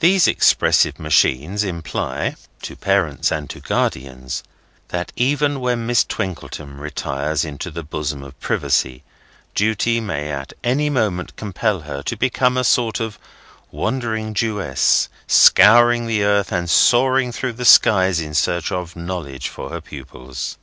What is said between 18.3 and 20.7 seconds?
search of knowledge for her pupils.